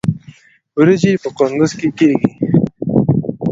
وریجې 0.77 1.11
په 1.23 1.29
کندز 1.37 1.71
کې 1.79 1.89
کیږي 1.97 2.29